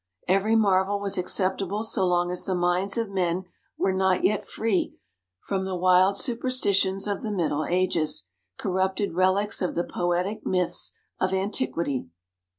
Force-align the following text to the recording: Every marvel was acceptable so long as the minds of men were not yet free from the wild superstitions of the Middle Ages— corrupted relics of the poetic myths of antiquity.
Every 0.27 0.55
marvel 0.55 0.99
was 0.99 1.15
acceptable 1.19 1.83
so 1.83 2.07
long 2.07 2.31
as 2.31 2.45
the 2.45 2.55
minds 2.55 2.97
of 2.97 3.11
men 3.11 3.45
were 3.77 3.93
not 3.93 4.23
yet 4.23 4.43
free 4.47 4.95
from 5.41 5.63
the 5.63 5.75
wild 5.75 6.17
superstitions 6.17 7.05
of 7.05 7.21
the 7.21 7.29
Middle 7.29 7.65
Ages— 7.65 8.23
corrupted 8.57 9.13
relics 9.13 9.61
of 9.61 9.75
the 9.75 9.83
poetic 9.83 10.43
myths 10.43 10.93
of 11.19 11.35
antiquity. 11.35 12.07